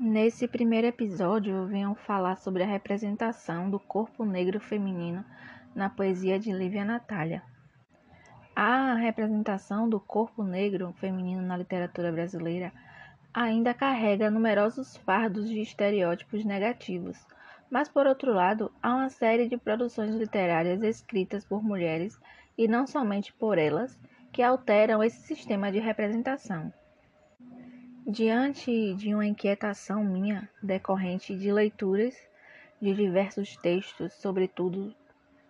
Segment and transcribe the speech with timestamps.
[0.00, 5.24] Nesse primeiro episódio, venho falar sobre a representação do corpo negro feminino
[5.74, 7.42] na poesia de Lívia Natália.
[8.54, 12.72] A representação do corpo negro feminino na literatura brasileira
[13.34, 17.18] ainda carrega numerosos fardos de estereótipos negativos,
[17.68, 22.16] mas por outro lado, há uma série de produções literárias escritas por mulheres
[22.56, 23.98] e não somente por elas
[24.30, 26.72] que alteram esse sistema de representação.
[28.10, 32.16] Diante de uma inquietação minha decorrente de leituras
[32.80, 34.94] de diversos textos, sobretudo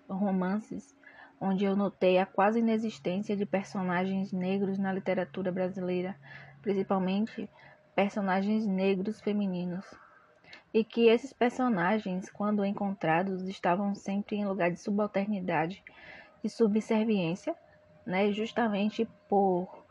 [0.08, 0.92] romances,
[1.40, 6.16] onde eu notei a quase inexistência de personagens negros na literatura brasileira,
[6.60, 7.48] principalmente
[7.94, 9.86] personagens negros femininos,
[10.74, 15.80] e que esses personagens, quando encontrados, estavam sempre em lugar de subalternidade
[16.42, 17.54] e subserviência,
[18.04, 19.86] né, justamente por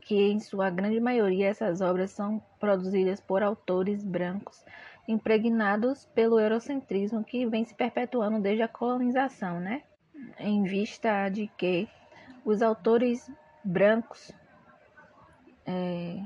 [0.00, 4.64] que em sua grande maioria essas obras são produzidas por autores brancos
[5.06, 9.82] impregnados pelo eurocentrismo que vem se perpetuando desde a colonização, né?
[10.38, 11.88] Em vista de que
[12.44, 13.30] os autores
[13.64, 14.32] brancos
[15.66, 16.22] é,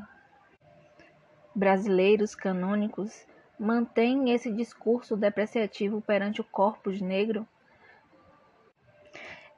[1.54, 3.26] brasileiros canônicos
[3.58, 7.46] mantêm esse discurso depreciativo perante o corpus negro,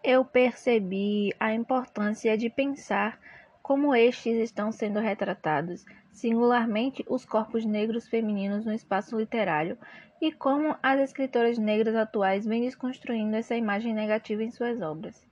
[0.05, 3.19] eu percebi a importância de pensar
[3.67, 9.77] como estes estão sendo retratados, singularmente os corpos negros femininos no espaço literário,
[10.23, 15.27] e como as escritoras negras atuais vêm desconstruindo essa imagem negativa em suas obras.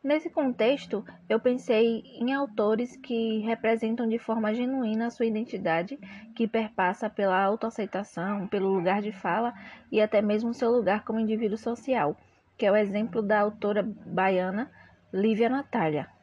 [0.00, 5.98] Nesse contexto, eu pensei em autores que representam de forma genuína a sua identidade,
[6.36, 9.52] que perpassa pela autoaceitação, pelo lugar de fala
[9.90, 12.16] e até mesmo seu lugar como indivíduo social,
[12.56, 14.70] que é o exemplo da autora baiana
[15.12, 16.14] Lívia Natália.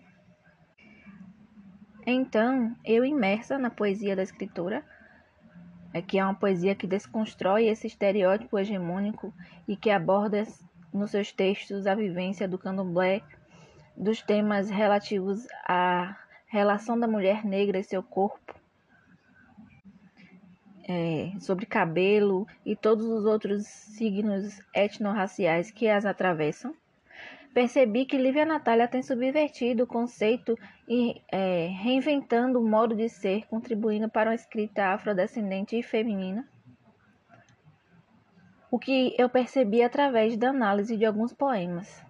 [2.05, 4.83] Então, eu imersa na poesia da escritora,
[5.93, 9.33] é que é uma poesia que desconstrói esse estereótipo hegemônico
[9.67, 10.45] e que aborda
[10.93, 13.21] nos seus textos a vivência do candomblé,
[13.95, 18.53] dos temas relativos à relação da mulher negra e seu corpo,
[20.85, 26.75] é, sobre cabelo e todos os outros signos etnorraciais que as atravessam
[27.53, 33.45] percebi que Lívia Natália tem subvertido o conceito e é, reinventando o modo de ser,
[33.47, 36.47] contribuindo para uma escrita afrodescendente e feminina.
[38.71, 42.03] O que eu percebi através da análise de alguns poemas.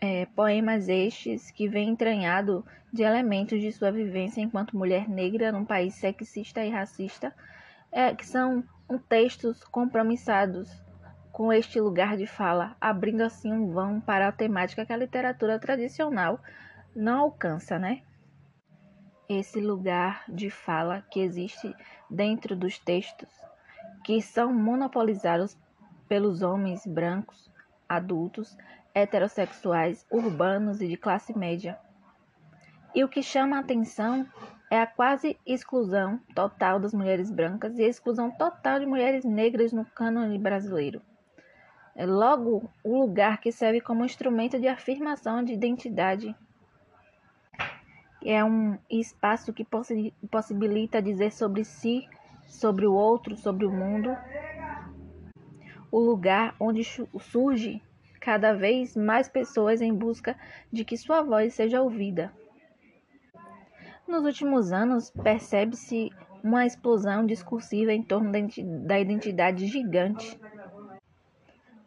[0.00, 5.64] É, poemas estes que vêm entranhado de elementos de sua vivência enquanto mulher negra num
[5.64, 7.34] país sexista e racista,
[7.90, 8.62] é, que são
[9.08, 10.85] textos compromissados
[11.36, 15.58] com este lugar de fala, abrindo assim um vão para a temática que a literatura
[15.58, 16.40] tradicional
[16.94, 18.00] não alcança, né?
[19.28, 21.76] Esse lugar de fala que existe
[22.08, 23.28] dentro dos textos,
[24.02, 25.58] que são monopolizados
[26.08, 27.52] pelos homens brancos,
[27.86, 28.56] adultos,
[28.94, 31.78] heterossexuais, urbanos e de classe média.
[32.94, 34.26] E o que chama a atenção
[34.70, 39.70] é a quase exclusão total das mulheres brancas e a exclusão total de mulheres negras
[39.70, 41.02] no cânone brasileiro.
[41.98, 46.36] É logo o lugar que serve como instrumento de afirmação de identidade.
[48.22, 49.66] É um espaço que
[50.30, 52.06] possibilita dizer sobre si,
[52.46, 54.14] sobre o outro, sobre o mundo.
[55.90, 57.82] O lugar onde surge
[58.20, 60.36] cada vez mais pessoas em busca
[60.70, 62.30] de que sua voz seja ouvida.
[64.06, 66.10] Nos últimos anos, percebe-se
[66.44, 68.30] uma explosão discursiva em torno
[68.84, 70.38] da identidade gigante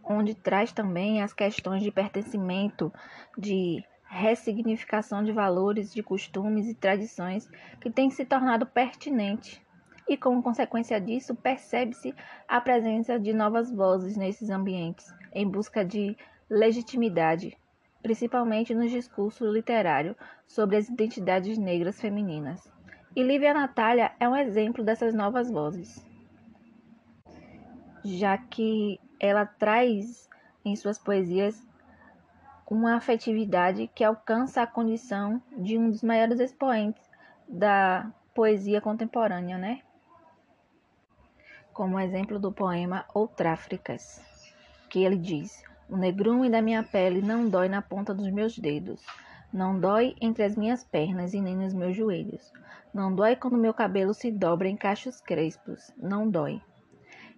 [0.09, 2.91] onde traz também as questões de pertencimento,
[3.37, 7.47] de ressignificação de valores, de costumes e tradições
[7.79, 9.63] que tem se tornado pertinente.
[10.07, 12.15] E como consequência disso, percebe-se
[12.47, 16.17] a presença de novas vozes nesses ambientes, em busca de
[16.49, 17.55] legitimidade,
[18.01, 20.15] principalmente no discurso literário
[20.47, 22.67] sobre as identidades negras femininas.
[23.15, 26.03] E Lívia Natália é um exemplo dessas novas vozes,
[28.03, 30.29] já que ela traz
[30.63, 31.61] em suas poesias
[32.69, 37.01] uma afetividade que alcança a condição de um dos maiores expoentes
[37.47, 39.81] da poesia contemporânea, né?
[41.73, 44.21] Como exemplo do poema Outráfricas,
[44.87, 49.03] que ele diz: O negrume da minha pele não dói na ponta dos meus dedos,
[49.51, 52.53] não dói entre as minhas pernas e nem nos meus joelhos,
[52.93, 56.61] não dói quando meu cabelo se dobra em cachos crespos, não dói.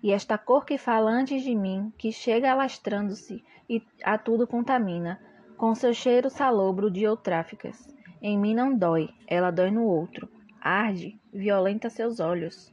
[0.02, 5.20] E esta cor que fala antes de mim, que chega alastrando-se e a tudo contamina,
[5.58, 7.88] com seu cheiro salobro de outráficas.
[8.22, 10.30] Em mim não dói, ela dói no outro.
[10.60, 12.72] arde, violenta seus olhos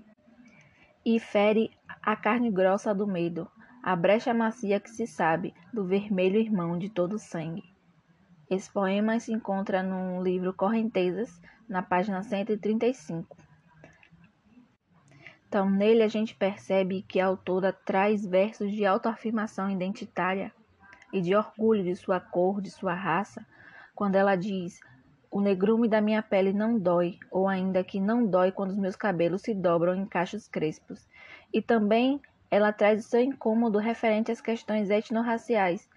[1.05, 1.71] e fere
[2.03, 3.51] a carne grossa do medo,
[3.83, 7.65] a brecha macia que se sabe do vermelho irmão de todo sangue.
[8.51, 13.37] Esse poema se encontra no livro Correntezas, na página 135.
[15.49, 20.53] Então, nele a gente percebe que a autora traz versos de autoafirmação identitária
[21.11, 23.47] e de orgulho de sua cor, de sua raça,
[23.95, 24.79] quando ela diz:
[25.31, 28.95] O negrume da minha pele não dói, ou ainda que não dói quando os meus
[28.95, 31.09] cabelos se dobram em cachos crespos.
[31.51, 32.21] E também
[32.51, 35.89] ela traz o seu incômodo referente às questões etnorraciais,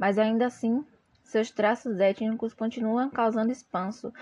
[0.00, 0.84] mas ainda assim
[1.22, 4.12] seus traços étnicos continuam causando espanso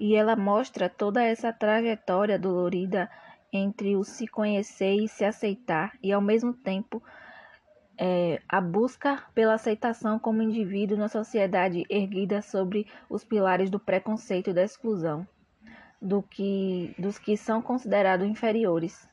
[0.00, 3.10] e ela mostra toda essa trajetória dolorida
[3.52, 7.02] entre o se conhecer e se aceitar, e ao mesmo tempo
[7.98, 14.48] é, a busca pela aceitação como indivíduo na sociedade erguida sobre os pilares do preconceito
[14.48, 15.28] e da exclusão,
[16.00, 19.06] do que, dos que são considerados inferiores.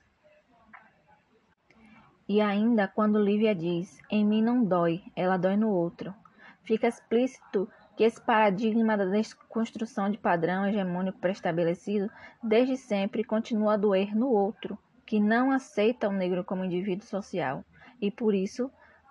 [2.29, 6.13] E ainda quando Lívia diz: Em mim não dói, ela dói no outro,
[6.63, 12.11] fica explícito que esse paradigma da desconstrução de padrão hegemônico pré-estabelecido
[12.43, 17.65] desde sempre continua a doer no outro, que não aceita o negro como indivíduo social
[17.99, 18.69] e por isso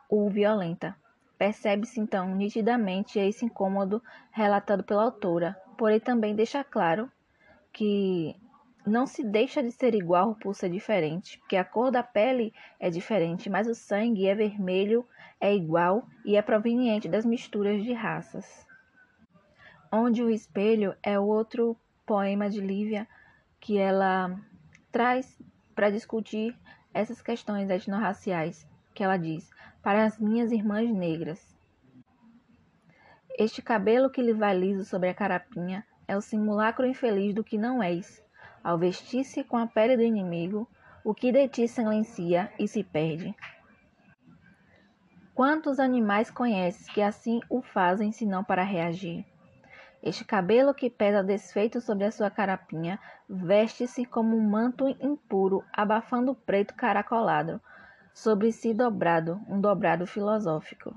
[0.09, 0.95] o violenta.
[1.37, 4.01] Percebe-se então nitidamente esse incômodo
[4.31, 7.11] relatado pela autora, porém também deixa claro
[7.73, 8.37] que
[8.87, 12.89] não se deixa de ser igual por ser diferente, porque a cor da pele é
[12.89, 15.05] diferente, mas o sangue é vermelho,
[15.41, 18.66] é igual e é proveniente das misturas de raças.
[19.99, 23.09] Onde o Espelho é outro poema de Lívia
[23.59, 24.39] que ela
[24.93, 25.43] traz
[25.75, 26.55] para discutir
[26.93, 29.49] essas questões etnorraciais, que ela diz:
[29.83, 31.59] Para as minhas irmãs negras.
[33.39, 37.57] Este cabelo que lhe vai liso sobre a carapinha é o simulacro infeliz do que
[37.57, 38.23] não és.
[38.63, 40.69] Ao vestir-se com a pele do inimigo,
[41.03, 43.35] o que de ti silencia e se perde.
[45.35, 49.25] Quantos animais conheces que assim o fazem senão para reagir?
[50.07, 52.97] Este cabelo que pesa desfeito sobre a sua carapinha
[53.29, 57.61] veste-se como um manto impuro, abafando o preto caracolado,
[58.15, 60.95] sobre si dobrado, um dobrado filosófico.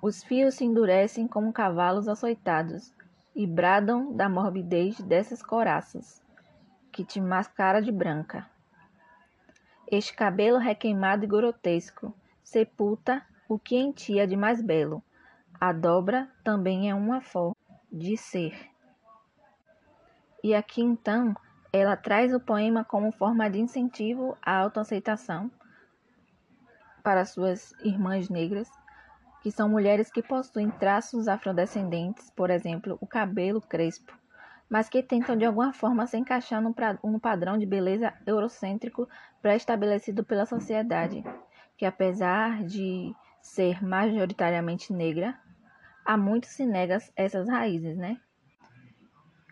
[0.00, 2.94] Os fios se endurecem como cavalos açoitados
[3.34, 6.22] e bradam da morbidez dessas coraças,
[6.92, 8.48] que te mascara de branca.
[9.90, 12.14] Este cabelo requeimado e grotesco
[12.44, 15.02] sepulta o que em ti é de mais belo,
[15.60, 17.54] a dobra também é uma forma
[17.92, 18.70] de ser.
[20.42, 21.34] E aqui então
[21.70, 25.50] ela traz o poema como forma de incentivo à autoaceitação
[27.02, 28.70] para suas irmãs negras,
[29.42, 34.12] que são mulheres que possuem traços afrodescendentes, por exemplo, o cabelo crespo,
[34.68, 39.08] mas que tentam de alguma forma se encaixar no padrão de beleza eurocêntrico
[39.42, 41.22] pré-estabelecido pela sociedade,
[41.76, 45.38] que apesar de ser majoritariamente negra,
[46.10, 48.20] há muito se nega essas raízes, né?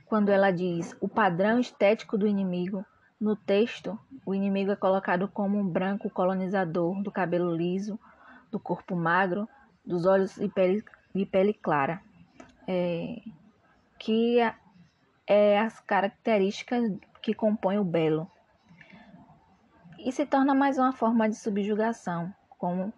[0.07, 2.85] Quando ela diz o padrão estético do inimigo,
[3.21, 3.97] no texto,
[4.27, 7.97] o inimigo é colocado como um branco colonizador do cabelo liso,
[8.51, 9.49] do corpo magro,
[9.87, 10.83] dos olhos e pele,
[11.15, 12.03] de pele clara,
[12.67, 13.23] é,
[13.97, 14.39] que
[15.29, 18.29] é as características que compõem o belo.
[19.97, 22.93] E se torna mais uma forma de subjugação, como,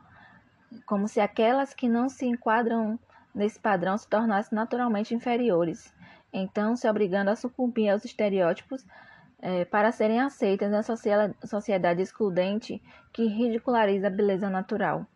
[0.86, 2.98] como se aquelas que não se enquadram
[3.34, 5.94] nesse padrão se tornassem naturalmente inferiores,
[6.32, 8.84] então se obrigando a sucumbir aos estereótipos
[9.40, 12.82] é, para serem aceitas na sociedade excludente
[13.12, 15.06] que ridiculariza a beleza natural.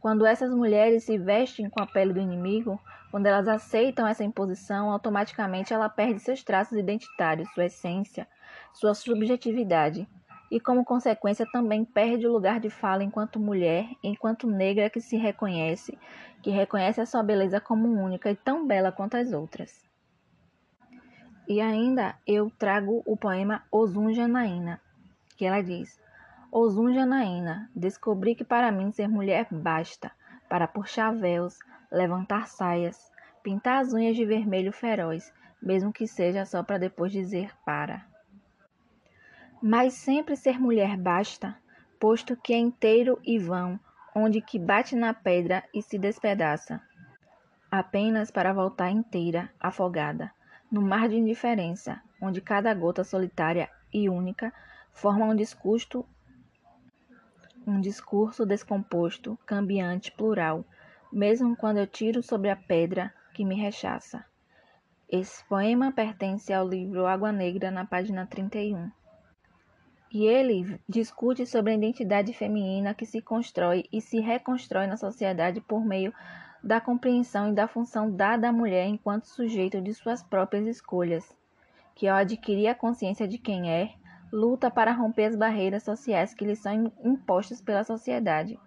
[0.00, 4.90] Quando essas mulheres se vestem com a pele do inimigo, quando elas aceitam essa imposição,
[4.90, 8.28] automaticamente ela perde seus traços identitários, sua essência,
[8.72, 10.06] sua subjetividade
[10.50, 15.16] e, como consequência, também perde o lugar de fala enquanto mulher, enquanto negra que se
[15.16, 15.98] reconhece,
[16.42, 19.84] que reconhece a sua beleza como única e tão bela quanto as outras.
[21.46, 24.80] E ainda eu trago o poema Ozun Janaína,
[25.36, 25.98] que ela diz:
[26.52, 30.10] Ozun Janaína, descobri que para mim ser mulher basta,
[30.48, 31.58] para puxar véus,
[31.90, 33.10] levantar saias,
[33.42, 38.06] pintar as unhas de vermelho feroz, mesmo que seja só para depois dizer para.
[39.60, 41.56] Mas sempre ser mulher basta,
[41.98, 43.78] posto que é inteiro e vão,
[44.14, 46.80] onde que bate na pedra e se despedaça,
[47.70, 50.30] apenas para voltar inteira, afogada,
[50.70, 54.52] no mar de indiferença, onde cada gota solitária e única
[54.92, 56.04] forma um discurso
[57.66, 60.64] um discurso descomposto, cambiante, plural,
[61.12, 64.24] mesmo quando eu tiro sobre a pedra que me rechaça.
[65.10, 68.90] Esse poema pertence ao livro Água Negra, na página 31.
[70.10, 75.60] E ele discute sobre a identidade feminina que se constrói e se reconstrói na sociedade
[75.60, 76.14] por meio
[76.64, 81.36] da compreensão e da função dada à mulher enquanto sujeito de suas próprias escolhas,
[81.94, 83.94] que ao adquirir a consciência de quem é,
[84.32, 88.58] luta para romper as barreiras sociais que lhe são impostas pela sociedade.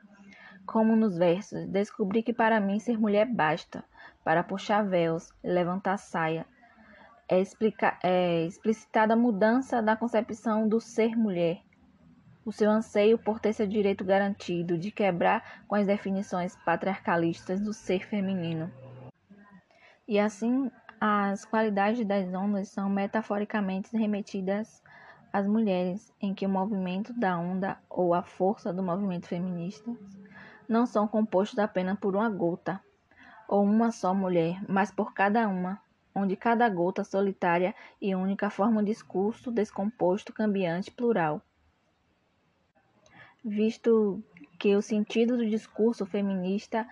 [0.66, 3.84] Como nos versos, descobri que para mim ser mulher basta,
[4.24, 6.46] para puxar véus, levantar saia.
[7.32, 11.62] É, explica, é explicitada a mudança da concepção do ser mulher,
[12.46, 17.72] o seu anseio por ter seu direito garantido, de quebrar com as definições patriarcalistas do
[17.72, 18.70] ser feminino.
[20.06, 20.70] E assim,
[21.00, 24.84] as qualidades das ondas são metaforicamente remetidas
[25.32, 29.90] às mulheres, em que o movimento da onda ou a força do movimento feminista
[30.68, 32.82] não são compostos apenas por uma gota,
[33.48, 35.80] ou uma só mulher, mas por cada uma,
[36.14, 41.42] onde cada gota solitária e única forma um discurso descomposto, cambiante, plural.
[43.44, 44.24] Visto
[44.60, 46.88] que o sentido do discurso feminista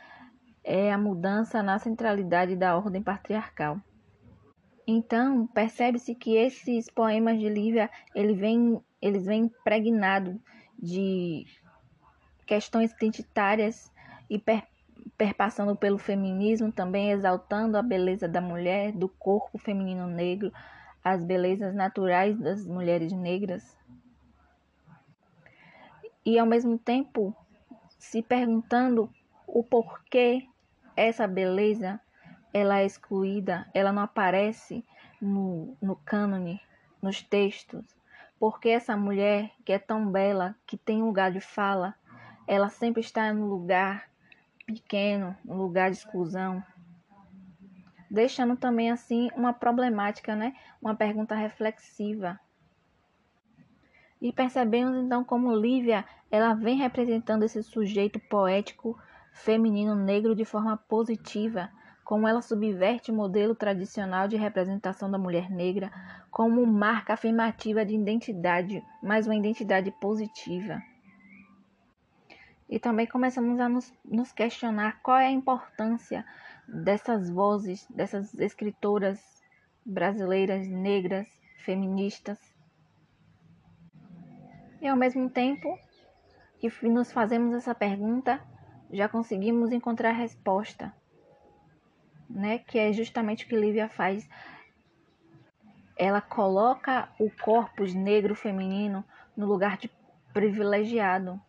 [0.64, 3.80] é a mudança na centralidade da ordem patriarcal.
[4.88, 10.36] Então, percebe-se que esses poemas de Lívia, ele vem, eles vêm impregnados
[10.82, 11.46] de
[12.48, 13.94] questões identitárias
[14.28, 14.64] e per
[15.20, 20.50] perpassando pelo feminismo, também exaltando a beleza da mulher, do corpo feminino negro,
[21.04, 23.78] as belezas naturais das mulheres negras.
[26.26, 27.36] E ao mesmo tempo
[27.98, 29.10] se perguntando
[29.46, 30.48] o porquê
[30.96, 32.00] essa beleza
[32.54, 34.86] ela é excluída, ela não aparece
[35.22, 36.62] no, no cânone,
[37.02, 37.84] nos textos.
[38.40, 41.94] Porque essa mulher que é tão bela, que tem um lugar de fala,
[42.48, 44.09] ela sempre está no lugar
[44.74, 46.64] pequeno, um lugar de exclusão,
[48.10, 50.54] deixando também assim uma problemática, né?
[50.82, 52.40] Uma pergunta reflexiva.
[54.22, 58.98] E percebemos então como Lívia, ela vem representando esse sujeito poético
[59.32, 61.70] feminino negro de forma positiva,
[62.04, 65.92] como ela subverte o modelo tradicional de representação da mulher negra
[66.30, 70.82] como marca afirmativa de identidade, mas uma identidade positiva.
[72.70, 76.24] E também começamos a nos, nos questionar qual é a importância
[76.68, 79.20] dessas vozes, dessas escritoras
[79.84, 81.28] brasileiras, negras,
[81.66, 82.38] feministas.
[84.80, 85.78] E ao mesmo tempo
[86.60, 88.40] que nos fazemos essa pergunta,
[88.92, 90.94] já conseguimos encontrar a resposta,
[92.30, 92.60] né?
[92.60, 94.30] Que é justamente o que Lívia faz.
[95.98, 99.04] Ela coloca o corpus negro feminino
[99.36, 99.90] no lugar de
[100.34, 101.42] privilegiado,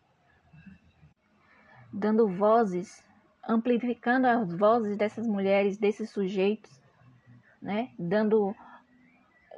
[1.91, 3.03] dando vozes,
[3.47, 6.71] amplificando as vozes dessas mulheres, desses sujeitos,
[7.61, 7.89] né?
[7.97, 8.55] Dando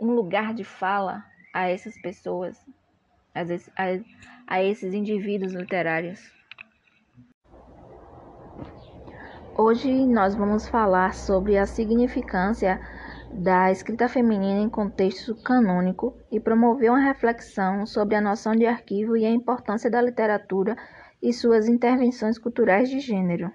[0.02, 1.24] um lugar de fala
[1.54, 2.58] a essas pessoas,
[3.36, 3.44] a,
[4.48, 6.32] a esses indivíduos literários.
[9.56, 12.82] Hoje nós vamos falar sobre a significância
[13.32, 19.16] da escrita feminina em contexto canônico e promover uma reflexão sobre a noção de arquivo
[19.16, 20.76] e a importância da literatura
[21.24, 23.50] e suas intervenções culturais de gênero.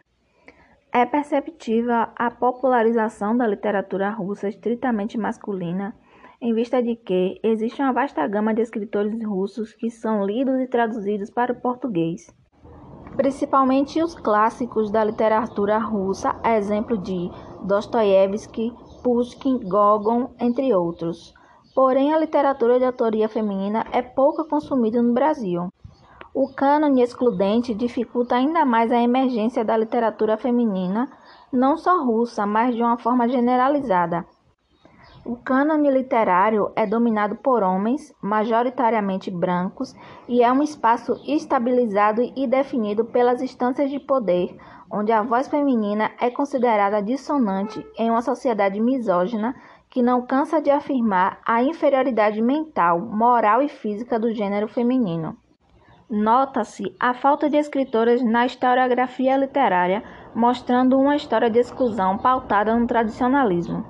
[0.90, 5.94] É perceptível a popularização da literatura russa estritamente masculina,
[6.40, 10.66] em vista de que existe uma vasta gama de escritores russos que são lidos e
[10.66, 12.34] traduzidos para o português.
[13.16, 17.28] Principalmente os clássicos da literatura russa, a exemplo de
[17.64, 18.72] Dostoiévski,
[19.02, 21.34] Pushkin, Gogol, entre outros.
[21.74, 25.68] Porém, a literatura de autoria feminina é pouco consumida no Brasil.
[26.34, 31.08] O cânone excludente dificulta ainda mais a emergência da literatura feminina,
[31.52, 34.26] não só russa, mas de uma forma generalizada.
[35.24, 39.94] O cânone literário é dominado por homens, majoritariamente brancos,
[40.28, 44.56] e é um espaço estabilizado e definido pelas instâncias de poder,
[44.90, 49.54] onde a voz feminina é considerada dissonante em uma sociedade misógina
[49.90, 55.36] que não cansa de afirmar a inferioridade mental, moral e física do gênero feminino.
[56.10, 60.02] Nota-se a falta de escritoras na historiografia literária,
[60.34, 63.84] mostrando uma história de exclusão pautada no tradicionalismo.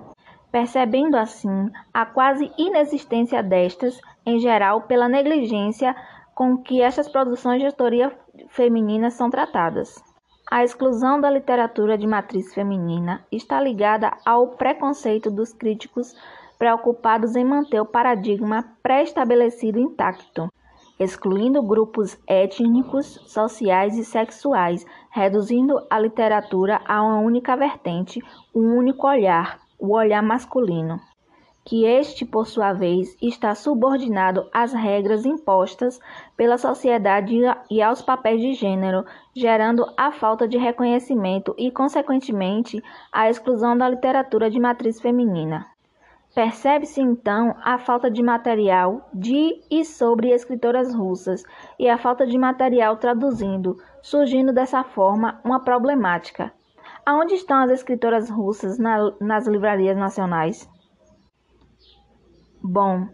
[0.50, 5.94] Percebendo assim a quase inexistência destas, em geral, pela negligência
[6.34, 8.12] com que estas produções de autoria
[8.48, 10.02] feminina são tratadas.
[10.50, 16.16] A exclusão da literatura de matriz feminina está ligada ao preconceito dos críticos
[16.58, 20.50] preocupados em manter o paradigma pré-estabelecido intacto
[20.98, 28.20] excluindo grupos étnicos, sociais e sexuais, reduzindo a literatura a uma única vertente,
[28.54, 31.00] um único olhar, o olhar masculino,
[31.64, 36.00] que este, por sua vez, está subordinado às regras impostas
[36.36, 37.36] pela sociedade
[37.70, 39.04] e aos papéis de gênero,
[39.36, 45.66] gerando a falta de reconhecimento e, consequentemente, a exclusão da literatura de matriz feminina.
[46.34, 51.42] Percebe-se então a falta de material de e sobre escritoras russas
[51.78, 56.52] e a falta de material traduzindo, surgindo dessa forma uma problemática.
[57.04, 60.68] Aonde estão as escritoras russas na, nas livrarias nacionais?
[62.62, 63.08] Bom,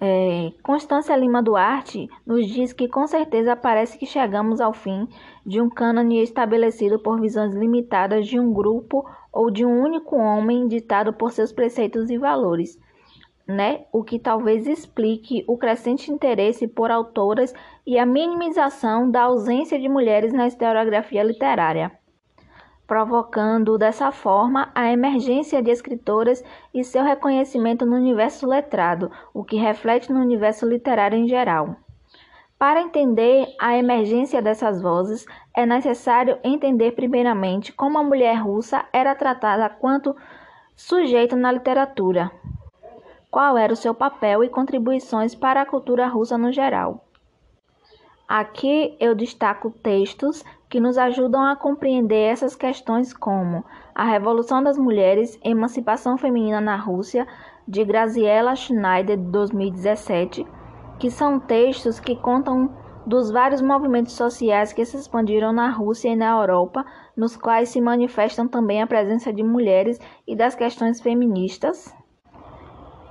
[0.00, 5.08] é, Constância Lima Duarte nos diz que com certeza parece que chegamos ao fim
[5.44, 10.68] de um cânone estabelecido por visões limitadas de um grupo ou de um único homem
[10.68, 12.78] ditado por seus preceitos e valores,
[13.46, 13.86] né?
[13.92, 17.52] O que talvez explique o crescente interesse por autoras
[17.84, 21.90] e a minimização da ausência de mulheres na historiografia literária,
[22.88, 26.42] provocando dessa forma a emergência de escritoras
[26.72, 31.76] e seu reconhecimento no universo letrado, o que reflete no universo literário em geral.
[32.58, 39.14] Para entender a emergência dessas vozes, é necessário entender primeiramente como a mulher russa era
[39.14, 40.16] tratada quanto
[40.74, 42.32] sujeito na literatura,
[43.30, 47.04] qual era o seu papel e contribuições para a cultura russa no geral.
[48.26, 54.76] Aqui eu destaco textos que nos ajudam a compreender essas questões como A Revolução das
[54.76, 57.26] Mulheres, Emancipação Feminina na Rússia,
[57.66, 60.46] de Graziella Schneider, de 2017,
[60.98, 62.70] que são textos que contam
[63.06, 66.84] dos vários movimentos sociais que se expandiram na Rússia e na Europa,
[67.16, 71.94] nos quais se manifestam também a presença de mulheres e das questões feministas.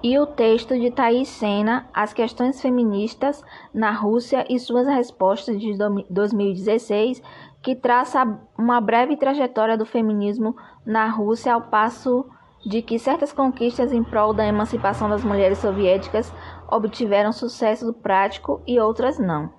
[0.03, 5.75] E o texto de Thaís Sena, As Questões Feministas na Rússia e Suas Respostas, de
[6.07, 7.21] 2016,
[7.67, 8.23] que traça
[8.57, 10.55] uma breve trajetória do feminismo
[10.85, 12.25] na Rússia, ao passo
[12.65, 16.33] de que certas conquistas em prol da emancipação das mulheres soviéticas
[16.71, 19.51] obtiveram sucesso prático e outras não.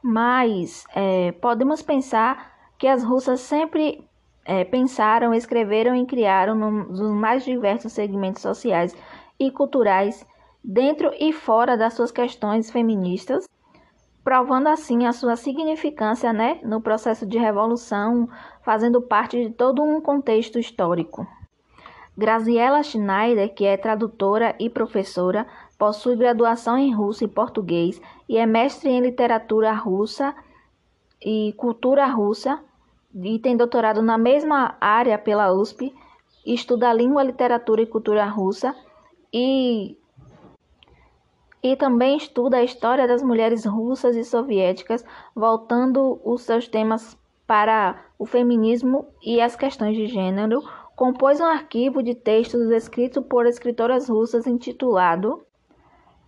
[0.00, 4.08] Mas é, podemos pensar que as russas sempre
[4.44, 8.96] é, pensaram, escreveram e criaram nos mais diversos segmentos sociais
[9.40, 10.24] e culturais,
[10.62, 13.48] dentro e fora das suas questões feministas,
[14.28, 18.28] provando assim a sua significância né, no processo de revolução,
[18.60, 21.26] fazendo parte de todo um contexto histórico.
[22.14, 25.46] Graziella Schneider, que é tradutora e professora,
[25.78, 30.34] possui graduação em russo e português e é mestre em literatura russa
[31.24, 32.62] e cultura russa
[33.14, 35.90] e tem doutorado na mesma área pela USP,
[36.44, 38.76] estuda língua, literatura e cultura russa
[39.32, 39.96] e
[41.62, 47.98] e também estuda a história das mulheres russas e soviéticas, voltando os seus temas para
[48.18, 50.62] o feminismo e as questões de gênero,
[50.94, 55.42] compôs um arquivo de textos escritos por escritoras russas intitulado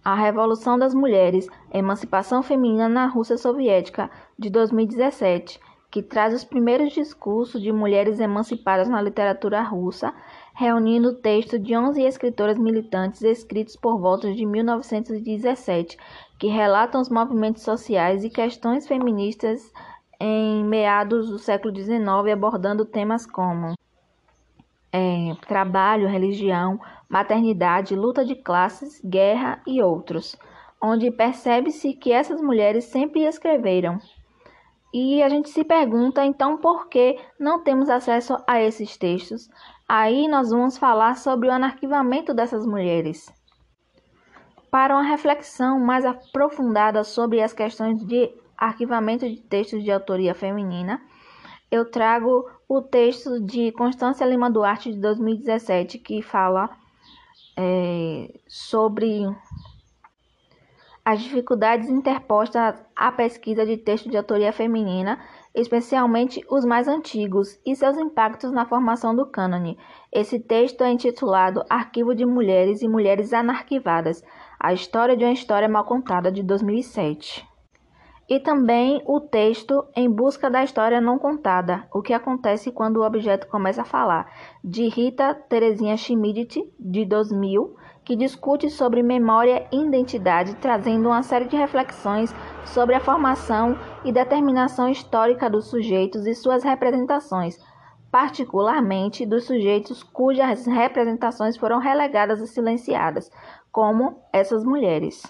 [0.05, 6.93] A Revolução das Mulheres, Emancipação Feminina na Rússia Soviética, de 2017, que traz os primeiros
[6.93, 10.15] discursos de mulheres emancipadas na literatura russa,
[10.55, 15.97] reunindo o texto de 11 escritoras militantes escritos por volta de 1917,
[16.39, 19.73] que relatam os movimentos sociais e questões feministas
[20.19, 23.75] em meados do século XIX, abordando temas como
[24.93, 30.37] é, trabalho, religião, maternidade, luta de classes, guerra e outros,
[30.83, 33.99] onde percebe-se que essas mulheres sempre escreveram.
[34.93, 39.49] E a gente se pergunta então por que não temos acesso a esses textos.
[39.93, 43.29] Aí nós vamos falar sobre o anarquivamento dessas mulheres.
[44.71, 51.03] Para uma reflexão mais aprofundada sobre as questões de arquivamento de textos de autoria feminina,
[51.73, 56.71] eu trago o texto de Constância Lima Duarte de 2017, que fala
[57.57, 59.25] é, sobre
[61.05, 65.19] as dificuldades interpostas à pesquisa de texto de autoria feminina,
[65.55, 69.79] especialmente os mais antigos, e seus impactos na formação do cânone.
[70.13, 74.23] Esse texto é intitulado Arquivo de Mulheres e Mulheres Anarquivadas,
[74.59, 77.51] a história de uma história mal contada, de 2007
[78.31, 83.05] e também o texto Em Busca da História Não Contada, o que acontece quando o
[83.05, 84.33] objeto começa a falar,
[84.63, 91.47] de Rita Terezinha Schmidt, de 2000, que discute sobre memória e identidade, trazendo uma série
[91.47, 92.35] de reflexões
[92.65, 97.59] sobre a formação e determinação histórica dos sujeitos e suas representações,
[98.11, 103.31] particularmente dos sujeitos cujas representações foram relegadas e silenciadas,
[103.71, 105.23] como essas mulheres.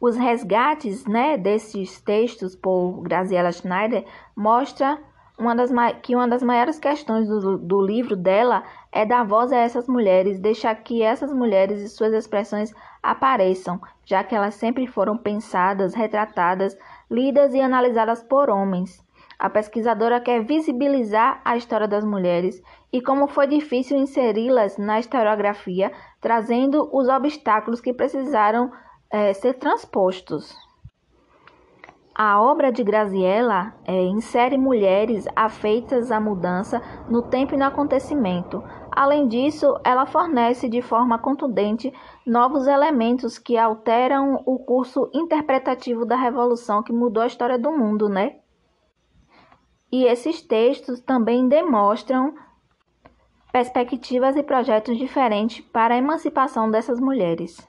[0.00, 4.98] Os resgates né, desses textos por Graziella Schneider mostra
[5.38, 5.70] uma das,
[6.02, 10.38] que uma das maiores questões do, do livro dela é dar voz a essas mulheres,
[10.38, 16.76] deixar que essas mulheres e suas expressões apareçam, já que elas sempre foram pensadas, retratadas,
[17.10, 19.02] lidas e analisadas por homens.
[19.38, 25.90] A pesquisadora quer visibilizar a história das mulheres e como foi difícil inseri-las na historiografia,
[26.20, 28.70] trazendo os obstáculos que precisaram
[29.10, 30.54] é, ser transpostos.
[32.14, 38.62] A obra de Graziella é, insere mulheres afeitas à mudança no tempo e no acontecimento.
[38.92, 41.92] Além disso, ela fornece de forma contundente
[42.26, 48.08] novos elementos que alteram o curso interpretativo da revolução que mudou a história do mundo,
[48.08, 48.36] né?
[49.92, 52.34] E esses textos também demonstram
[53.52, 57.68] perspectivas e projetos diferentes para a emancipação dessas mulheres.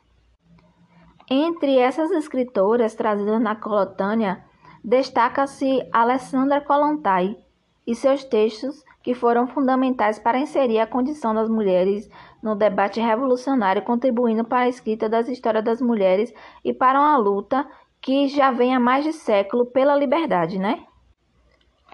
[1.29, 4.43] Entre essas escritoras trazidas na coletânea,
[4.83, 7.37] destaca-se Alessandra Kollontai
[7.85, 12.09] e seus textos que foram fundamentais para inserir a condição das mulheres
[12.41, 16.33] no debate revolucionário, contribuindo para a escrita das histórias das mulheres
[16.63, 17.67] e para uma luta
[17.99, 20.83] que já vem há mais de século pela liberdade, né?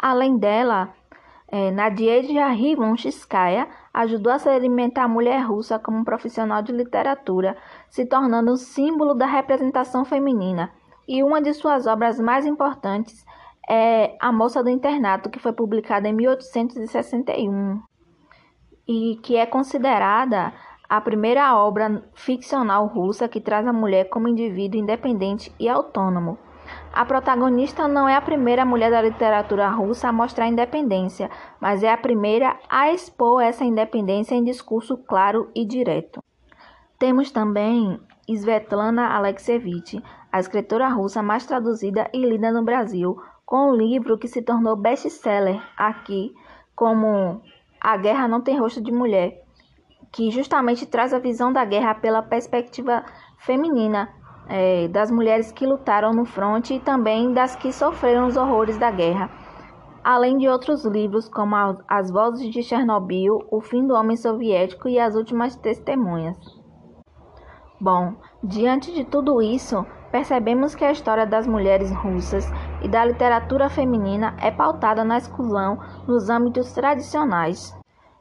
[0.02, 0.94] Além dela,
[1.50, 7.58] é, Nadia Rivonchskaya ajudou a sedimentar a mulher russa como profissional de literatura,
[7.90, 10.72] se tornando um símbolo da representação feminina.
[11.08, 13.26] E uma de suas obras mais importantes
[13.70, 17.82] é A Moça do Internato, que foi publicada em 1861
[18.88, 20.54] e que é considerada
[20.88, 26.38] a primeira obra ficcional russa que traz a mulher como indivíduo independente e autônomo.
[26.94, 31.92] A protagonista não é a primeira mulher da literatura russa a mostrar independência, mas é
[31.92, 36.24] a primeira a expor essa independência em discurso claro e direto.
[36.98, 40.02] Temos também Svetlana Alexievich,
[40.32, 44.76] a escritora russa mais traduzida e lida no Brasil, com um livro que se tornou
[44.76, 46.36] best-seller aqui,
[46.76, 47.42] como
[47.80, 49.42] A Guerra Não Tem Rosto de Mulher,
[50.12, 53.06] que justamente traz a visão da guerra pela perspectiva
[53.38, 54.10] feminina,
[54.50, 58.92] é, das mulheres que lutaram no fronte e também das que sofreram os horrores da
[58.92, 59.32] guerra,
[60.04, 61.56] além de outros livros como
[61.88, 66.38] As Vozes de Chernobyl, O Fim do Homem Soviético e As Últimas Testemunhas.
[67.80, 72.52] Bom, diante de tudo isso, percebemos que a história das mulheres russas
[72.88, 77.76] e da literatura feminina é pautada na exclusão nos âmbitos tradicionais,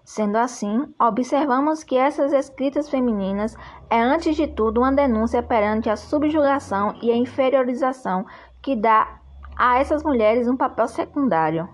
[0.05, 3.57] Sendo assim, observamos que essas escritas femininas
[3.91, 8.25] é antes de tudo uma denúncia perante a subjugação e a inferiorização
[8.63, 9.19] que dá
[9.57, 11.69] a essas mulheres um papel secundário.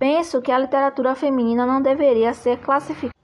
[0.00, 3.21] Penso que a literatura feminina não deveria ser classificada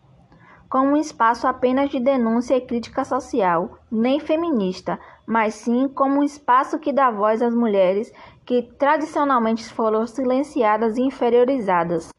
[0.68, 6.22] como um espaço apenas de denúncia e crítica social, nem feminista, mas sim como um
[6.22, 8.12] espaço que dá voz às mulheres
[8.44, 12.10] que tradicionalmente foram silenciadas e inferiorizadas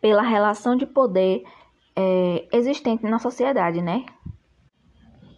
[0.00, 1.42] pela relação de poder
[1.96, 4.04] é, existente na sociedade, né?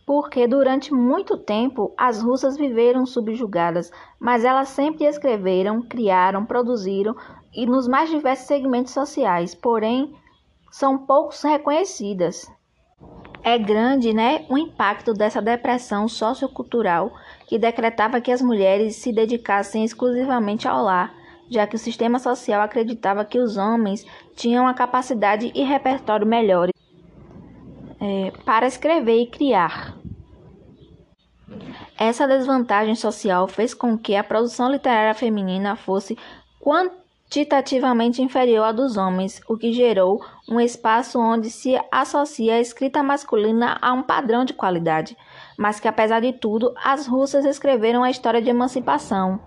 [0.06, 7.16] Porque durante muito tempo as russas viveram subjugadas, mas elas sempre escreveram, criaram, produziram
[7.54, 10.14] e nos mais diversos segmentos sociais, porém
[10.72, 12.50] são poucos reconhecidas.
[13.44, 17.12] É grande, né, o impacto dessa depressão sociocultural
[17.46, 22.62] que decretava que as mulheres se dedicassem exclusivamente ao lar já que o sistema social
[22.62, 26.72] acreditava que os homens tinham a capacidade e repertório melhores
[28.00, 29.96] é, para escrever e criar.
[31.98, 36.16] Essa desvantagem social fez com que a produção literária feminina fosse
[37.32, 43.02] quantitativamente inferior à dos homens, o que gerou um espaço onde se associa a escrita
[43.02, 45.16] masculina a um padrão de qualidade,
[45.58, 49.40] mas que, apesar de tudo, as russas escreveram a história de emancipação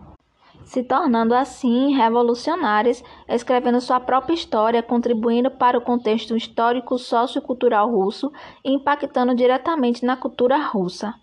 [0.63, 8.31] se tornando assim revolucionárias, escrevendo sua própria história, contribuindo para o contexto histórico sociocultural russo
[8.63, 11.13] e impactando diretamente na cultura russa.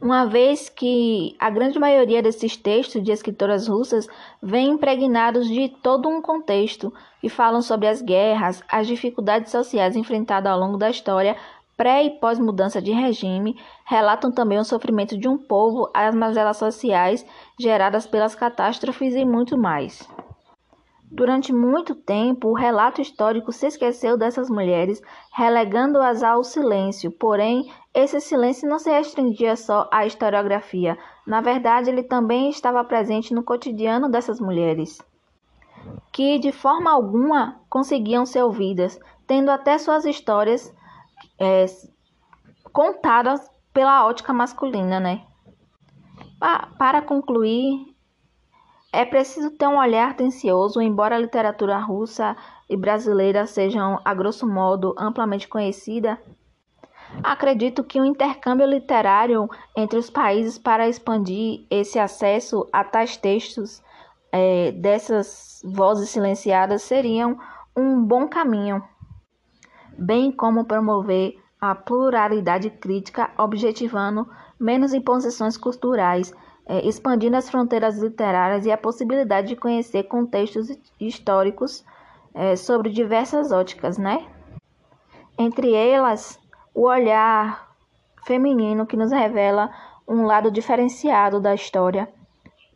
[0.00, 4.06] Uma vez que a grande maioria desses textos de escritoras russas
[4.40, 10.52] vem impregnados de todo um contexto e falam sobre as guerras, as dificuldades sociais enfrentadas
[10.52, 11.36] ao longo da história,
[11.76, 17.26] pré e pós-mudança de regime, relatam também o sofrimento de um povo, as mazelas sociais
[17.58, 20.08] geradas pelas catástrofes e muito mais.
[21.10, 27.10] Durante muito tempo, o relato histórico se esqueceu dessas mulheres, relegando-as ao silêncio.
[27.10, 30.98] Porém, esse silêncio não se restringia só à historiografia.
[31.26, 35.00] Na verdade, ele também estava presente no cotidiano dessas mulheres,
[36.12, 40.74] que de forma alguma conseguiam ser ouvidas, tendo até suas histórias
[41.38, 41.64] é,
[42.70, 45.22] contadas pela ótica masculina, né?
[46.78, 47.87] Para concluir,
[48.92, 52.36] é preciso ter um olhar atencioso, embora a literatura russa
[52.68, 56.18] e brasileira sejam, a grosso modo, amplamente conhecidas,
[57.22, 63.82] acredito que o intercâmbio literário entre os países para expandir esse acesso a tais textos
[64.32, 67.38] é, dessas vozes silenciadas seriam
[67.76, 68.82] um bom caminho,
[69.96, 76.32] bem como promover a pluralidade crítica, objetivando menos imposições culturais,
[76.84, 80.68] expandindo as fronteiras literárias e a possibilidade de conhecer contextos
[81.00, 81.84] históricos
[82.34, 84.26] é, sobre diversas óticas, né?
[85.38, 86.38] Entre elas,
[86.74, 87.68] o olhar
[88.26, 89.70] feminino que nos revela
[90.06, 92.08] um lado diferenciado da história,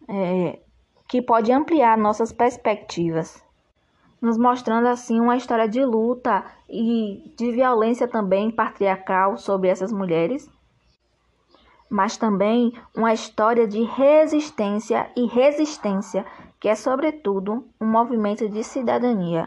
[0.08, 0.58] é,
[1.08, 3.42] que pode ampliar nossas perspectivas
[4.22, 10.48] nos mostrando assim uma história de luta e de violência também patriarcal sobre essas mulheres,
[11.92, 16.24] mas também uma história de resistência e resistência,
[16.58, 19.46] que é sobretudo um movimento de cidadania.